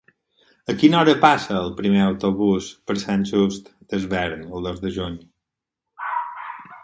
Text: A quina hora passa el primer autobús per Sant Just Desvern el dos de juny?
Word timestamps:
A 0.71 0.75
quina 0.83 0.97
hora 0.99 1.13
passa 1.25 1.57
el 1.57 1.67
primer 1.81 1.99
autobús 2.05 2.69
per 2.87 2.97
Sant 3.03 3.27
Just 3.33 3.69
Desvern 3.93 4.41
el 4.47 4.67
dos 4.69 4.81
de 4.87 4.93
juny? 4.99 5.19